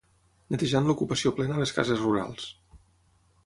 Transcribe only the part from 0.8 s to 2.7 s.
l'ocupació plena a les cases rurals.